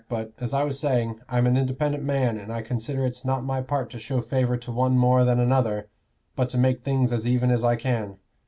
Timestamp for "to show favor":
3.91-4.57